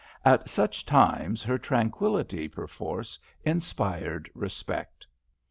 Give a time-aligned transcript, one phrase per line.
[0.25, 5.05] At such times her tranquillity perforce inspired respect.